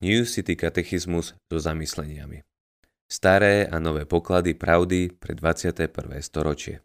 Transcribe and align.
New 0.00 0.28
City 0.28 0.56
katechizmus 0.56 1.32
so 1.48 1.56
zamysleniami. 1.56 2.44
Staré 3.08 3.64
a 3.64 3.80
nové 3.80 4.04
poklady 4.04 4.52
pravdy 4.52 5.08
pre 5.16 5.32
21. 5.32 5.88
storočie. 6.20 6.84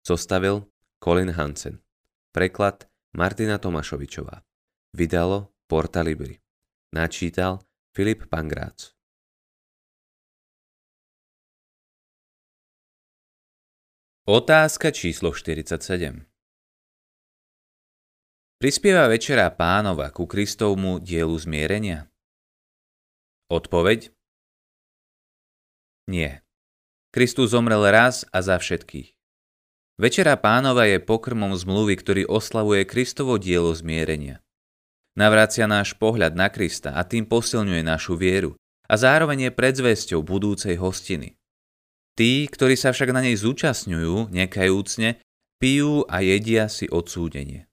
Zostavil 0.00 0.64
Colin 1.04 1.36
Hansen. 1.36 1.84
Preklad 2.32 2.88
Martina 3.12 3.60
Tomašovičová. 3.60 4.40
Vydalo 4.96 5.52
Porta 5.68 6.00
Libri. 6.00 6.40
Načítal 6.96 7.60
Filip 7.92 8.24
Pangrác. 8.32 8.96
Otázka 14.24 14.90
číslo 14.96 15.36
47 15.36 16.24
Prispieva 18.56 19.08
večera 19.12 19.52
pánova 19.52 20.08
ku 20.08 20.24
Kristovmu 20.24 21.04
dielu 21.04 21.36
zmierenia? 21.36 22.10
Odpoveď? 23.50 24.14
Nie. 26.06 26.46
Kristus 27.10 27.50
zomrel 27.50 27.82
raz 27.90 28.22
a 28.30 28.46
za 28.46 28.62
všetkých. 28.62 29.18
Večera 29.98 30.38
pánova 30.38 30.86
je 30.86 31.02
pokrmom 31.02 31.58
zmluvy, 31.58 31.98
ktorý 31.98 32.22
oslavuje 32.30 32.86
Kristovo 32.86 33.36
dielo 33.42 33.74
zmierenia. 33.74 34.38
Navracia 35.18 35.66
náš 35.66 35.98
pohľad 35.98 36.38
na 36.38 36.46
Krista 36.48 36.94
a 36.94 37.02
tým 37.02 37.26
posilňuje 37.26 37.82
našu 37.82 38.14
vieru 38.14 38.54
a 38.86 38.94
zároveň 38.94 39.50
je 39.50 39.56
predzvesťou 39.58 40.22
budúcej 40.22 40.78
hostiny. 40.78 41.34
Tí, 42.14 42.46
ktorí 42.46 42.78
sa 42.78 42.94
však 42.94 43.10
na 43.10 43.26
nej 43.26 43.34
zúčastňujú, 43.34 44.30
nekajúcne, 44.30 45.18
pijú 45.58 46.06
a 46.06 46.22
jedia 46.22 46.70
si 46.70 46.86
odsúdenie. 46.86 47.66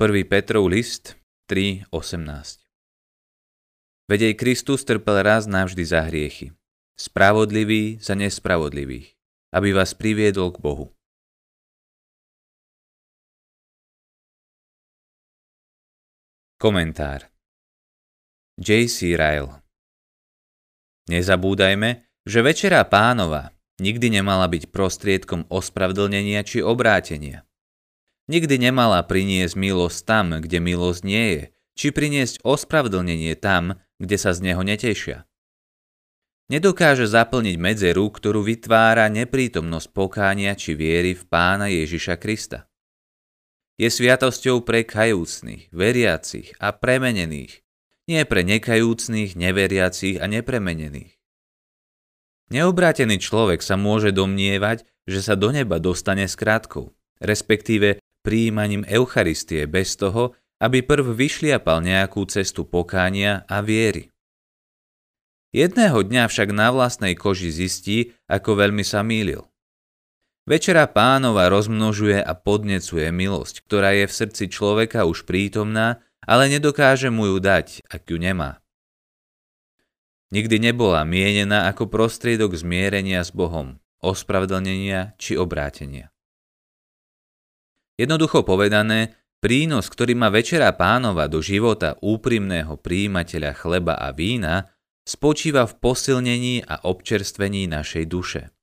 1. 0.00 0.26
Petrov 0.26 0.66
list 0.66 1.20
3.18 1.52 2.61
Veď 4.10 4.32
aj 4.32 4.34
Kristus 4.38 4.82
trpel 4.82 5.22
raz 5.22 5.46
navždy 5.46 5.84
za 5.86 6.02
hriechy. 6.06 6.50
Spravodlivý 6.98 8.02
za 8.02 8.18
nespravodlivých, 8.18 9.14
aby 9.54 9.68
vás 9.74 9.94
priviedol 9.94 10.50
k 10.54 10.58
Bohu. 10.58 10.86
Komentár 16.62 17.26
J.C. 18.54 19.18
Ryle 19.18 19.62
Nezabúdajme, 21.10 22.06
že 22.22 22.38
Večera 22.46 22.86
pánova 22.86 23.50
nikdy 23.82 24.22
nemala 24.22 24.46
byť 24.46 24.70
prostriedkom 24.70 25.50
ospravedlnenia 25.50 26.46
či 26.46 26.62
obrátenia. 26.62 27.42
Nikdy 28.30 28.70
nemala 28.70 29.02
priniesť 29.02 29.58
milosť 29.58 29.98
tam, 30.06 30.38
kde 30.38 30.62
milosť 30.62 31.02
nie 31.02 31.26
je, 31.34 31.42
či 31.74 31.90
priniesť 31.90 32.46
ospravedlnenie 32.46 33.34
tam, 33.34 33.82
kde 34.02 34.18
sa 34.18 34.34
z 34.34 34.50
neho 34.50 34.66
netešia. 34.66 35.30
Nedokáže 36.50 37.06
zaplniť 37.06 37.56
medzeru, 37.56 38.10
ktorú 38.10 38.42
vytvára 38.42 39.06
neprítomnosť 39.08 39.88
pokánia 39.94 40.58
či 40.58 40.74
viery 40.74 41.14
v 41.14 41.22
pána 41.30 41.70
Ježiša 41.70 42.18
Krista. 42.18 42.66
Je 43.78 43.88
sviatosťou 43.88 44.66
pre 44.66 44.82
kajúcných, 44.82 45.70
veriacich 45.72 46.52
a 46.58 46.74
premenených, 46.74 47.62
nie 48.10 48.22
pre 48.26 48.42
nekajúcných, 48.42 49.38
neveriacich 49.38 50.18
a 50.18 50.26
nepremenených. 50.28 51.16
Neobrátený 52.52 53.16
človek 53.16 53.64
sa 53.64 53.80
môže 53.80 54.12
domnievať, 54.12 54.84
že 55.08 55.24
sa 55.24 55.38
do 55.38 55.48
neba 55.54 55.80
dostane 55.80 56.28
skrátkou, 56.28 56.92
respektíve 57.16 58.02
príjmaním 58.20 58.84
Eucharistie 58.84 59.64
bez 59.64 59.96
toho, 59.96 60.36
aby 60.62 60.78
prv 60.86 61.10
vyšliapal 61.10 61.82
nejakú 61.82 62.22
cestu 62.30 62.62
pokánia 62.62 63.42
a 63.50 63.58
viery. 63.58 64.14
Jedného 65.50 66.06
dňa 66.06 66.30
však 66.30 66.54
na 66.54 66.70
vlastnej 66.70 67.18
koži 67.18 67.50
zistí, 67.50 68.14
ako 68.30 68.62
veľmi 68.62 68.86
sa 68.86 69.02
mýlil. 69.02 69.42
Večera 70.46 70.86
pánova 70.86 71.50
rozmnožuje 71.50 72.18
a 72.18 72.32
podnecuje 72.32 73.10
milosť, 73.10 73.66
ktorá 73.66 73.94
je 73.94 74.06
v 74.06 74.16
srdci 74.16 74.44
človeka 74.48 75.04
už 75.04 75.26
prítomná, 75.26 76.02
ale 76.22 76.50
nedokáže 76.50 77.10
mu 77.10 77.26
ju 77.26 77.38
dať, 77.42 77.82
ak 77.90 78.10
ju 78.10 78.18
nemá. 78.18 78.62
Nikdy 80.32 80.72
nebola 80.72 81.04
mienená 81.04 81.68
ako 81.68 81.92
prostriedok 81.92 82.56
zmierenia 82.56 83.20
s 83.20 83.28
Bohom, 83.34 83.76
ospravedlnenia 84.00 85.14
či 85.20 85.36
obrátenia. 85.36 86.08
Jednoducho 88.00 88.40
povedané, 88.40 89.14
Prínos, 89.42 89.90
ktorý 89.90 90.14
má 90.14 90.30
Večera 90.30 90.70
pánova 90.70 91.26
do 91.26 91.42
života 91.42 91.98
úprimného 91.98 92.78
príjimateľa 92.78 93.58
chleba 93.58 93.98
a 93.98 94.14
vína, 94.14 94.70
spočíva 95.02 95.66
v 95.66 95.82
posilnení 95.82 96.62
a 96.62 96.86
občerstvení 96.86 97.66
našej 97.66 98.04
duše. 98.06 98.54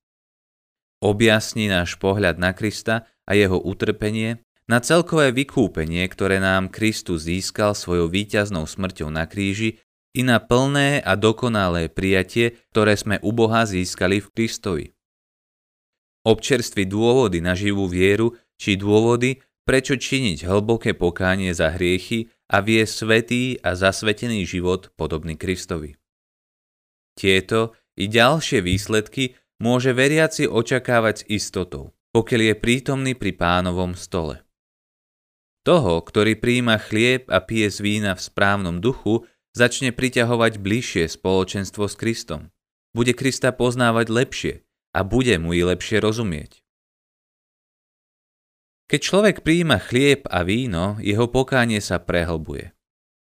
Objasní 1.03 1.68
náš 1.68 2.00
pohľad 2.00 2.39
na 2.39 2.56
Krista 2.56 3.12
a 3.28 3.35
jeho 3.35 3.59
utrpenie, 3.59 4.39
na 4.72 4.79
celkové 4.79 5.35
vykúpenie, 5.35 6.07
ktoré 6.07 6.39
nám 6.39 6.72
Kristus 6.72 7.28
získal 7.28 7.75
svojou 7.75 8.07
víťaznou 8.07 8.63
smrťou 8.63 9.12
na 9.12 9.28
kríži 9.28 9.84
i 10.16 10.23
na 10.23 10.39
plné 10.39 11.03
a 11.03 11.19
dokonalé 11.19 11.91
prijatie, 11.91 12.56
ktoré 12.72 12.95
sme 12.95 13.19
u 13.19 13.35
Boha 13.35 13.68
získali 13.68 14.23
v 14.23 14.31
Kristovi. 14.31 14.85
Občerství 16.23 16.88
dôvody 16.88 17.44
na 17.44 17.51
živú 17.51 17.84
vieru 17.91 18.31
či 18.56 18.79
dôvody, 18.79 19.44
prečo 19.67 19.95
činiť 19.95 20.45
hlboké 20.45 20.95
pokánie 20.97 21.51
za 21.53 21.73
hriechy 21.73 22.29
a 22.49 22.61
vie 22.65 22.81
svetý 22.83 23.61
a 23.61 23.77
zasvetený 23.77 24.43
život 24.45 24.89
podobný 24.97 25.37
Kristovi. 25.37 25.95
Tieto 27.13 27.75
i 27.99 28.07
ďalšie 28.07 28.63
výsledky 28.63 29.35
môže 29.59 29.91
veriaci 29.91 30.47
očakávať 30.47 31.15
s 31.21 31.27
istotou, 31.43 31.91
pokiaľ 32.15 32.41
je 32.41 32.55
prítomný 32.55 33.13
pri 33.13 33.35
pánovom 33.35 33.93
stole. 33.93 34.41
Toho, 35.67 35.99
ktorý 36.01 36.39
príjima 36.39 36.79
chlieb 36.79 37.27
a 37.27 37.43
pije 37.43 37.67
z 37.69 37.77
vína 37.83 38.11
v 38.15 38.23
správnom 38.23 38.79
duchu, 38.79 39.27
začne 39.51 39.91
priťahovať 39.91 40.57
bližšie 40.57 41.05
spoločenstvo 41.11 41.85
s 41.85 41.95
Kristom. 41.99 42.41
Bude 42.95 43.13
Krista 43.13 43.51
poznávať 43.51 44.07
lepšie 44.09 44.53
a 44.95 45.05
bude 45.05 45.35
mu 45.37 45.53
i 45.53 45.61
lepšie 45.61 46.01
rozumieť. 46.01 46.63
Keď 48.89 49.00
človek 49.05 49.35
prijíma 49.45 49.77
chlieb 49.77 50.25
a 50.33 50.41
víno, 50.41 50.97
jeho 50.97 51.29
pokánie 51.29 51.77
sa 51.77 52.01
prehlbuje. 52.01 52.73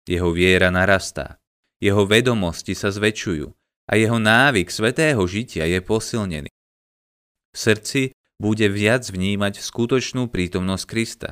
Jeho 0.07 0.31
viera 0.31 0.71
narastá, 0.71 1.43
jeho 1.83 2.07
vedomosti 2.07 2.71
sa 2.71 2.87
zväčšujú 2.87 3.51
a 3.91 3.93
jeho 3.99 4.15
návyk 4.15 4.71
svetého 4.71 5.19
žitia 5.27 5.67
je 5.67 5.83
posilnený. 5.83 6.47
V 7.51 7.57
srdci 7.59 8.15
bude 8.39 8.63
viac 8.71 9.03
vnímať 9.11 9.59
skutočnú 9.59 10.31
prítomnosť 10.31 10.85
Krista. 10.87 11.29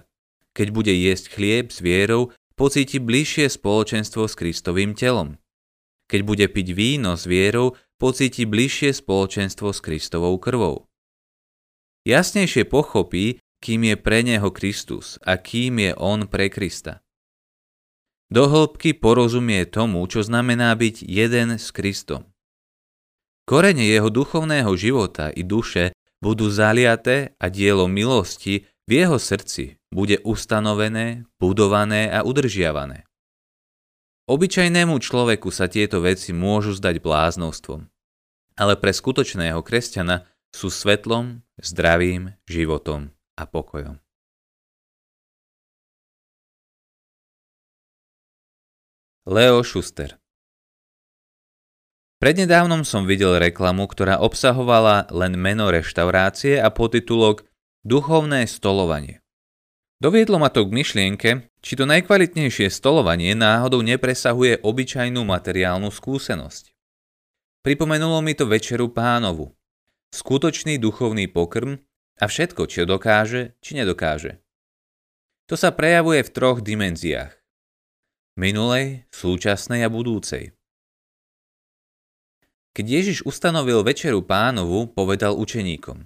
Keď 0.52 0.67
bude 0.75 0.91
jesť 0.91 1.31
chlieb 1.31 1.72
s 1.72 1.79
vierou, 1.79 2.35
pocíti 2.59 3.00
bližšie 3.00 3.47
spoločenstvo 3.47 4.28
s 4.28 4.35
Kristovým 4.35 5.00
telom. 5.00 5.40
Keď 6.12 6.22
bude 6.28 6.46
piť 6.52 6.75
víno 6.75 7.16
s 7.16 7.23
vierou, 7.23 7.79
pocíti 7.96 8.44
bližšie 8.44 8.91
spoločenstvo 9.00 9.72
s 9.72 9.79
Kristovou 9.79 10.35
krvou. 10.44 10.91
Jasnejšie 12.03 12.67
pochopí, 12.67 13.40
kým 13.66 13.90
je 13.90 13.98
pre 13.98 14.22
neho 14.22 14.53
Kristus 14.53 15.18
a 15.26 15.42
kým 15.42 15.81
je 15.81 15.92
on 15.98 16.30
pre 16.30 16.53
Krista. 16.53 17.02
Do 18.30 18.46
hĺbky 18.46 18.94
porozumie 18.94 19.66
tomu, 19.66 20.06
čo 20.06 20.22
znamená 20.22 20.70
byť 20.78 21.02
jeden 21.02 21.58
s 21.58 21.74
Kristom. 21.74 22.30
Korene 23.50 23.90
jeho 23.90 24.14
duchovného 24.14 24.70
života 24.78 25.34
i 25.34 25.42
duše 25.42 25.98
budú 26.22 26.46
zaliaté 26.53 27.34
a 27.42 27.50
dielo 27.50 27.90
milosti 27.90 28.70
v 28.86 28.92
jeho 29.02 29.18
srdci 29.18 29.82
bude 29.90 30.22
ustanovené, 30.22 31.26
budované 31.42 32.14
a 32.14 32.22
udržiavané. 32.22 33.09
Obyčajnému 34.29 34.97
človeku 35.02 35.50
sa 35.50 35.66
tieto 35.66 36.06
veci 36.06 36.34
môžu 36.34 36.73
zdať 36.78 37.02
bláznostvom, 37.02 37.85
ale 38.58 38.73
pre 38.78 38.94
skutočného 38.94 39.61
kresťana 39.61 40.26
sú 40.53 40.73
svetlom, 40.73 41.46
zdravým 41.61 42.34
životom 42.50 43.15
a 43.35 43.43
pokojom. 43.43 43.99
Leo 49.26 49.66
Schuster 49.66 50.16
Prednedávnom 52.22 52.87
som 52.87 53.03
videl 53.03 53.37
reklamu, 53.37 53.85
ktorá 53.91 54.23
obsahovala 54.23 55.11
len 55.11 55.35
meno 55.35 55.67
reštaurácie 55.70 56.58
a 56.58 56.72
podtitulok 56.72 57.43
Duchovné 57.85 58.49
stolovanie. 58.49 59.22
Doviedlo 60.02 60.41
ma 60.41 60.49
to 60.49 60.66
k 60.66 60.73
myšlienke, 60.73 61.29
či 61.61 61.73
to 61.78 61.85
najkvalitnejšie 61.85 62.73
stolovanie 62.73 63.37
náhodou 63.37 63.85
nepresahuje 63.85 64.61
obyčajnú 64.66 65.22
materiálnu 65.22 65.93
skúsenosť. 65.93 66.73
Pripomenulo 67.61 68.22
mi 68.26 68.34
to 68.34 68.49
večeru 68.49 68.90
pánovu. 68.90 69.53
Skutočný 70.14 70.78
duchovný 70.82 71.29
pokrm, 71.29 71.82
a 72.20 72.26
všetko, 72.26 72.67
čo 72.72 72.88
dokáže, 72.88 73.59
či 73.59 73.76
nedokáže. 73.76 74.40
To 75.52 75.59
sa 75.59 75.76
prejavuje 75.76 76.26
v 76.26 76.34
troch 76.34 76.59
dimenziách. 76.64 77.34
minulej, 78.35 79.08
súčasnej 79.16 79.88
a 79.88 79.90
budúcej. 79.91 80.52
Keď 82.76 82.85
Ježiš 82.85 83.17
ustanovil 83.23 83.88
večeru 83.88 84.20
pánovu, 84.20 84.91
povedal 84.91 85.40
učeníkom 85.40 86.03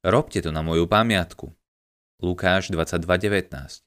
Robte 0.00 0.40
to 0.40 0.48
na 0.48 0.64
moju 0.64 0.88
pamiatku. 0.88 1.52
Lukáš 2.24 2.72
22.19 2.72 3.84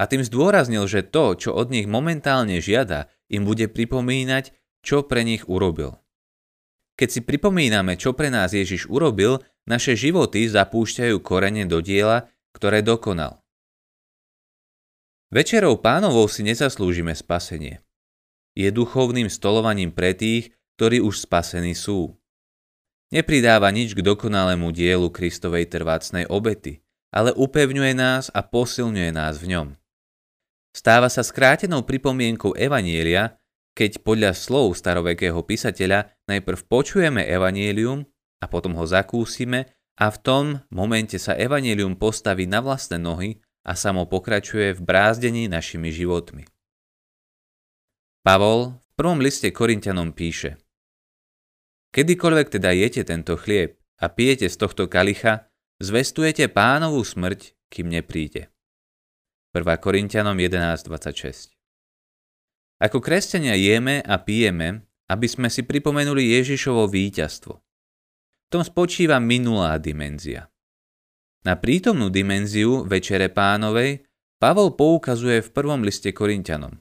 A 0.00 0.02
tým 0.08 0.24
zdôraznil, 0.24 0.88
že 0.88 1.04
to, 1.04 1.36
čo 1.36 1.52
od 1.52 1.68
nich 1.68 1.84
momentálne 1.84 2.56
žiada, 2.64 3.12
im 3.28 3.44
bude 3.44 3.68
pripomínať, 3.68 4.56
čo 4.80 5.04
pre 5.04 5.20
nich 5.20 5.44
urobil. 5.44 6.00
Keď 6.96 7.08
si 7.08 7.20
pripomíname, 7.20 8.00
čo 8.00 8.16
pre 8.16 8.32
nás 8.32 8.56
Ježiš 8.56 8.88
urobil, 8.88 9.44
naše 9.68 9.96
životy 9.98 10.48
zapúšťajú 10.48 11.16
korene 11.20 11.64
do 11.68 11.80
diela, 11.84 12.28
ktoré 12.52 12.84
dokonal. 12.84 13.40
Večerou 15.30 15.78
pánovou 15.78 16.26
si 16.26 16.42
nezaslúžime 16.42 17.14
spasenie. 17.14 17.78
Je 18.58 18.66
duchovným 18.74 19.30
stolovaním 19.30 19.94
pre 19.94 20.10
tých, 20.10 20.50
ktorí 20.74 20.98
už 20.98 21.22
spasení 21.22 21.78
sú. 21.78 22.18
Nepridáva 23.14 23.70
nič 23.70 23.94
k 23.94 24.02
dokonalému 24.02 24.74
dielu 24.74 25.06
Kristovej 25.10 25.70
trvácnej 25.70 26.26
obety, 26.26 26.82
ale 27.14 27.34
upevňuje 27.34 27.92
nás 27.94 28.30
a 28.30 28.42
posilňuje 28.42 29.10
nás 29.14 29.38
v 29.38 29.54
ňom. 29.54 29.68
Stáva 30.70 31.10
sa 31.10 31.26
skrátenou 31.26 31.82
pripomienkou 31.82 32.54
Evanielia, 32.54 33.34
keď 33.74 34.02
podľa 34.02 34.34
slov 34.34 34.78
starovekého 34.78 35.42
písateľa 35.42 36.10
najprv 36.30 36.60
počujeme 36.70 37.26
Evanielium 37.26 38.06
a 38.40 38.48
potom 38.48 38.74
ho 38.80 38.84
zakúsime 38.88 39.68
a 40.00 40.08
v 40.08 40.18
tom 40.24 40.44
momente 40.72 41.20
sa 41.20 41.36
Evanielium 41.36 42.00
postaví 42.00 42.48
na 42.48 42.64
vlastné 42.64 42.96
nohy 42.96 43.44
a 43.68 43.76
samo 43.76 44.08
pokračuje 44.08 44.72
v 44.72 44.80
brázdení 44.80 45.44
našimi 45.46 45.92
životmi. 45.92 46.48
Pavol 48.24 48.80
v 48.80 48.92
prvom 48.96 49.20
liste 49.20 49.48
Korintianom 49.52 50.16
píše 50.16 50.56
Kedykoľvek 51.92 52.46
teda 52.48 52.72
jete 52.72 53.04
tento 53.04 53.36
chlieb 53.36 53.76
a 54.00 54.08
pijete 54.08 54.48
z 54.48 54.56
tohto 54.56 54.88
kalicha, 54.88 55.52
zvestujete 55.82 56.48
pánovú 56.48 57.04
smrť, 57.04 57.56
kým 57.68 57.92
nepríde. 57.92 58.48
1. 59.52 59.66
Korintianom 59.82 60.38
11.26 60.38 61.52
Ako 62.80 63.02
kresťania 63.02 63.58
jeme 63.58 63.98
a 64.00 64.16
pijeme, 64.22 64.86
aby 65.10 65.26
sme 65.26 65.50
si 65.50 65.66
pripomenuli 65.66 66.38
Ježišovo 66.38 66.86
víťazstvo. 66.86 67.69
Tom 68.50 68.66
spočíva 68.66 69.22
minulá 69.22 69.78
dimenzia. 69.78 70.50
Na 71.46 71.54
prítomnú 71.54 72.10
dimenziu 72.10 72.82
Večere 72.82 73.30
pánovej 73.30 74.02
Pavol 74.42 74.74
poukazuje 74.74 75.38
v 75.38 75.52
prvom 75.54 75.86
liste 75.86 76.10
Korintianom. 76.10 76.74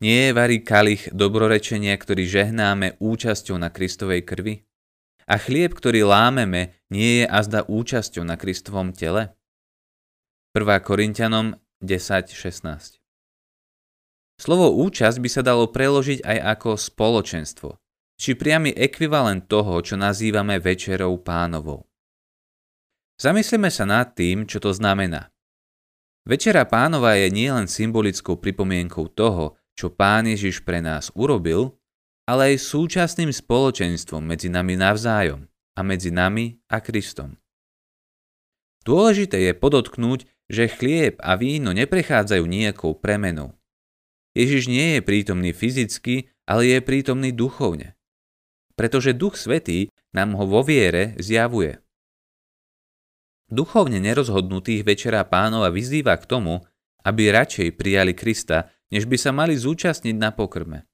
Nie 0.00 0.28
je 0.28 0.32
varí 0.32 0.64
kalich 0.64 1.12
dobrorečenia, 1.12 1.92
ktorý 1.92 2.24
žehnáme 2.24 2.96
účasťou 3.00 3.60
na 3.60 3.68
Kristovej 3.68 4.24
krvi? 4.24 4.64
A 5.28 5.36
chlieb, 5.36 5.76
ktorý 5.76 6.08
lámeme, 6.08 6.80
nie 6.88 7.20
je 7.20 7.26
azda 7.28 7.68
účasťou 7.68 8.24
na 8.24 8.40
Kristovom 8.40 8.96
tele? 8.96 9.36
1. 10.56 10.64
Korintianom 10.80 11.52
10.16 11.84 12.96
Slovo 14.36 14.72
účasť 14.72 15.16
by 15.20 15.28
sa 15.28 15.42
dalo 15.44 15.68
preložiť 15.68 16.24
aj 16.24 16.38
ako 16.56 16.70
spoločenstvo, 16.80 17.76
či 18.16 18.32
priamy 18.36 18.72
ekvivalent 18.72 19.44
toho, 19.48 19.80
čo 19.84 19.94
nazývame 20.00 20.56
večerou 20.60 21.20
pánovou. 21.20 21.84
Zamyslíme 23.16 23.72
sa 23.72 23.88
nad 23.88 24.12
tým, 24.12 24.44
čo 24.44 24.60
to 24.60 24.72
znamená. 24.76 25.32
Večera 26.26 26.66
pánova 26.68 27.16
je 27.16 27.32
nielen 27.32 27.70
symbolickou 27.70 28.36
pripomienkou 28.36 29.08
toho, 29.14 29.56
čo 29.78 29.92
pán 29.92 30.28
Ježiš 30.28 30.64
pre 30.66 30.82
nás 30.82 31.08
urobil, 31.14 31.76
ale 32.26 32.52
aj 32.52 32.66
súčasným 32.66 33.30
spoločenstvom 33.30 34.20
medzi 34.20 34.50
nami 34.50 34.74
navzájom 34.74 35.46
a 35.76 35.80
medzi 35.86 36.10
nami 36.10 36.58
a 36.66 36.82
Kristom. 36.82 37.38
Dôležité 38.82 39.48
je 39.48 39.52
podotknúť, 39.54 40.26
že 40.46 40.70
chlieb 40.70 41.18
a 41.22 41.34
víno 41.34 41.74
neprechádzajú 41.74 42.44
nejakou 42.46 42.98
premenou. 42.98 43.54
Ježiš 44.36 44.68
nie 44.68 44.98
je 44.98 45.00
prítomný 45.02 45.50
fyzicky, 45.50 46.30
ale 46.46 46.70
je 46.70 46.78
prítomný 46.84 47.32
duchovne. 47.34 47.95
Pretože 48.76 49.16
Duch 49.16 49.40
Svetý 49.40 49.88
nám 50.12 50.36
ho 50.36 50.44
vo 50.44 50.60
viere 50.60 51.16
zjavuje. 51.16 51.80
Duchovne 53.48 54.02
nerozhodnutých 54.02 54.82
večera 54.84 55.22
pánova 55.24 55.72
vyzýva 55.72 56.18
k 56.20 56.28
tomu, 56.28 56.60
aby 57.06 57.30
radšej 57.30 57.78
prijali 57.78 58.12
Krista, 58.12 58.74
než 58.90 59.06
by 59.06 59.16
sa 59.16 59.30
mali 59.30 59.54
zúčastniť 59.54 60.16
na 60.18 60.34
pokrme. 60.34 60.84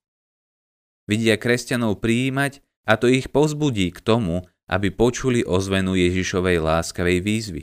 Vidia 1.09 1.41
kresťanov 1.41 1.99
prijímať 2.05 2.61
a 2.87 3.01
to 3.01 3.09
ich 3.09 3.33
pozbudí 3.33 3.91
k 3.91 3.99
tomu, 4.05 4.45
aby 4.69 4.93
počuli 4.93 5.43
ozvenu 5.43 5.97
Ježišovej 5.97 6.63
láskavej 6.63 7.19
výzvy. 7.25 7.63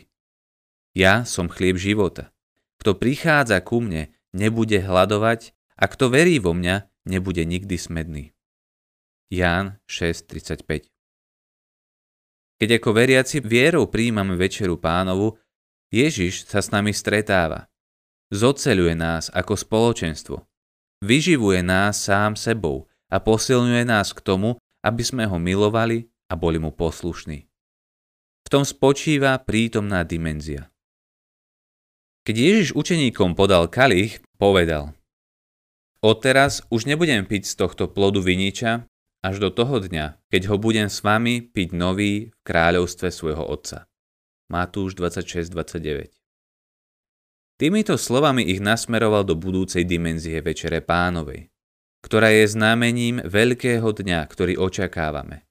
Ja 0.98 1.24
som 1.24 1.48
chlieb 1.48 1.77
života. 1.77 2.33
Kto 2.81 2.98
prichádza 2.98 3.62
ku 3.62 3.80
mne, 3.80 4.10
nebude 4.33 4.81
hľadovať 4.81 5.54
a 5.77 5.86
kto 5.86 6.12
verí 6.12 6.42
vo 6.42 6.57
mňa, 6.57 6.89
nebude 7.06 7.45
nikdy 7.45 7.77
smedný. 7.77 8.24
Ján 9.30 9.78
6.35 9.88 10.90
keď 12.60 12.84
ako 12.84 12.90
veriaci 12.92 13.40
vierou 13.40 13.88
príjmame 13.88 14.36
večeru 14.36 14.76
pánovu, 14.76 15.40
Ježiš 15.96 16.44
sa 16.44 16.60
s 16.60 16.76
nami 16.76 16.92
stretáva. 16.92 17.72
Zoceľuje 18.36 19.00
nás 19.00 19.31
ako 19.31 19.56
spoločenstvo. 19.56 20.44
Vyživuje 21.00 21.64
nás 21.64 22.04
sám 22.04 22.36
sebou 22.36 22.92
a 23.08 23.24
posilňuje 23.24 23.88
nás 23.88 24.12
k 24.12 24.20
tomu, 24.20 24.60
aby 24.84 25.02
sme 25.08 25.24
ho 25.24 25.40
milovali 25.40 26.12
a 26.28 26.36
boli 26.36 26.60
mu 26.60 26.76
poslušní. 26.76 27.48
V 28.44 28.48
tom 28.52 28.68
spočíva 28.68 29.40
prítomná 29.40 30.04
dimenzia. 30.04 30.68
Keď 32.28 32.36
Ježiš 32.36 32.70
učeníkom 32.76 33.40
podal 33.40 33.72
kalich, 33.72 34.20
povedal 34.36 34.92
Odteraz 36.04 36.60
už 36.68 36.92
nebudem 36.92 37.24
piť 37.24 37.48
z 37.48 37.54
tohto 37.56 37.88
plodu 37.88 38.20
viniča, 38.20 38.84
až 39.19 39.36
do 39.44 39.50
toho 39.51 39.83
dňa, 39.83 40.19
keď 40.31 40.42
ho 40.51 40.56
budem 40.56 40.88
s 40.88 41.04
vami 41.04 41.44
piť 41.44 41.75
nový 41.75 42.31
v 42.31 42.39
kráľovstve 42.48 43.12
svojho 43.12 43.44
Otca. 43.44 43.89
Matúš 44.48 44.95
26.29 44.95 46.16
Týmito 47.60 48.00
slovami 48.00 48.48
ich 48.48 48.63
nasmeroval 48.63 49.27
do 49.27 49.36
budúcej 49.36 49.83
dimenzie 49.83 50.39
Večere 50.39 50.80
pánovej, 50.80 51.51
ktorá 52.00 52.31
je 52.31 52.47
znamením 52.47 53.19
veľkého 53.19 53.83
dňa, 53.92 54.19
ktorý 54.23 54.56
očakávame. 54.56 55.44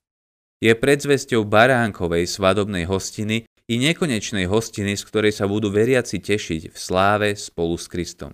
Je 0.59 0.73
predzvesťou 0.73 1.45
baránkovej 1.45 2.25
svadobnej 2.25 2.89
hostiny 2.89 3.45
i 3.69 3.75
nekonečnej 3.77 4.49
hostiny, 4.49 4.97
z 4.97 5.03
ktorej 5.05 5.31
sa 5.37 5.45
budú 5.45 5.69
veriaci 5.69 6.17
tešiť 6.17 6.73
v 6.73 6.77
sláve 6.77 7.37
spolu 7.37 7.77
s 7.77 7.85
Kristom. 7.85 8.33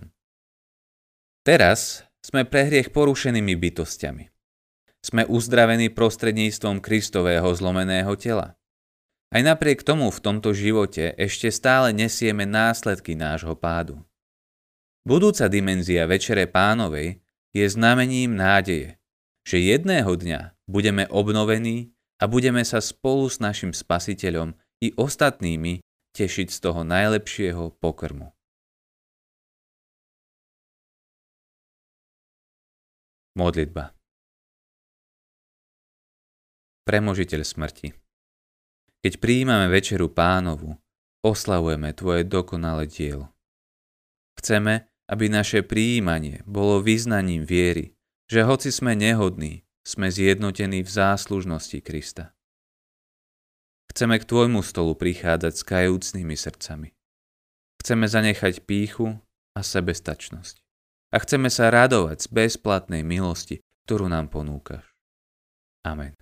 Teraz 1.44 2.02
sme 2.24 2.42
pre 2.42 2.66
hriech 2.66 2.90
porušenými 2.90 3.54
bytostiami. 3.54 4.35
Sme 5.06 5.22
uzdravení 5.22 5.86
prostredníctvom 5.94 6.82
Kristového 6.82 7.46
zlomeného 7.54 8.10
tela. 8.18 8.58
Aj 9.30 9.38
napriek 9.38 9.86
tomu 9.86 10.10
v 10.10 10.18
tomto 10.18 10.50
živote 10.50 11.14
ešte 11.14 11.46
stále 11.54 11.94
nesieme 11.94 12.42
následky 12.42 13.14
nášho 13.14 13.54
pádu. 13.54 14.02
Budúca 15.06 15.46
dimenzia 15.46 16.10
Večere 16.10 16.50
pánovej 16.50 17.22
je 17.54 17.66
znamením 17.70 18.34
nádeje, 18.34 18.98
že 19.46 19.62
jedného 19.62 20.10
dňa 20.10 20.58
budeme 20.66 21.06
obnovení 21.06 21.94
a 22.18 22.26
budeme 22.26 22.66
sa 22.66 22.82
spolu 22.82 23.30
s 23.30 23.38
našim 23.38 23.70
spasiteľom 23.70 24.58
i 24.82 24.90
ostatnými 24.98 25.86
tešiť 26.18 26.50
z 26.50 26.58
toho 26.58 26.82
najlepšieho 26.82 27.78
pokrmu. 27.78 28.34
Modlitba 33.38 33.95
premožiteľ 36.86 37.42
smrti. 37.42 37.92
Keď 39.02 39.12
prijímame 39.18 39.66
večeru 39.66 40.06
pánovu, 40.06 40.78
oslavujeme 41.26 41.90
Tvoje 41.92 42.22
dokonalé 42.22 42.86
dielo. 42.86 43.34
Chceme, 44.38 44.86
aby 45.10 45.26
naše 45.26 45.66
prijímanie 45.66 46.46
bolo 46.46 46.78
vyznaním 46.82 47.42
viery, 47.42 47.98
že 48.30 48.46
hoci 48.46 48.70
sme 48.70 48.94
nehodní, 48.94 49.66
sme 49.86 50.10
zjednotení 50.10 50.82
v 50.82 50.90
záslužnosti 50.90 51.78
Krista. 51.82 52.34
Chceme 53.90 54.18
k 54.18 54.26
Tvojmu 54.26 54.60
stolu 54.66 54.98
prichádzať 54.98 55.52
s 55.54 55.62
kajúcnými 55.62 56.34
srdcami. 56.34 56.90
Chceme 57.82 58.10
zanechať 58.10 58.66
píchu 58.66 59.14
a 59.54 59.60
sebestačnosť. 59.62 60.58
A 61.14 61.22
chceme 61.22 61.46
sa 61.48 61.70
radovať 61.70 62.26
z 62.26 62.28
bezplatnej 62.34 63.06
milosti, 63.06 63.62
ktorú 63.86 64.10
nám 64.10 64.26
ponúkaš. 64.26 64.82
Amen. 65.86 66.18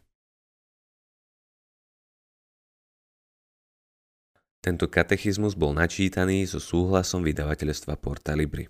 Tento 4.65 4.89
katechizmus 4.89 5.61
bol 5.61 5.77
načítaný 5.77 6.49
so 6.49 6.57
súhlasom 6.57 7.21
vydavateľstva 7.21 8.01
Porta 8.01 8.33
Libri. 8.33 8.65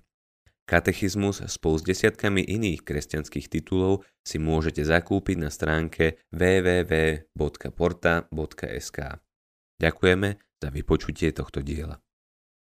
Katechizmus 0.66 1.38
spolu 1.46 1.78
s 1.78 1.86
desiatkami 1.86 2.42
iných 2.42 2.82
kresťanských 2.82 3.46
titulov 3.46 4.02
si 4.26 4.42
môžete 4.42 4.82
zakúpiť 4.82 5.38
na 5.38 5.54
stránke 5.54 6.18
www.porta.sk. 6.34 7.38
Ďakujeme 9.78 10.28
za 10.58 10.68
vypočutie 10.74 11.30
tohto 11.30 11.62
diela. 11.62 12.02